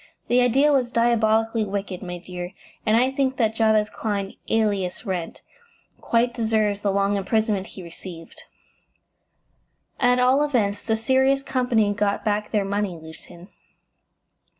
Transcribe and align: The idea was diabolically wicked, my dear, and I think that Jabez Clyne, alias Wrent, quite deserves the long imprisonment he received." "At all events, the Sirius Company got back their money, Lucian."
The 0.29 0.41
idea 0.41 0.73
was 0.73 0.89
diabolically 0.89 1.63
wicked, 1.63 2.01
my 2.01 2.17
dear, 2.17 2.53
and 2.87 2.97
I 2.97 3.11
think 3.11 3.37
that 3.37 3.53
Jabez 3.53 3.87
Clyne, 3.91 4.33
alias 4.49 5.05
Wrent, 5.05 5.43
quite 5.99 6.33
deserves 6.33 6.79
the 6.81 6.91
long 6.91 7.17
imprisonment 7.17 7.67
he 7.67 7.83
received." 7.83 8.41
"At 9.99 10.17
all 10.17 10.43
events, 10.43 10.81
the 10.81 10.95
Sirius 10.95 11.43
Company 11.43 11.93
got 11.93 12.25
back 12.25 12.49
their 12.49 12.65
money, 12.65 12.97
Lucian." 12.97 13.49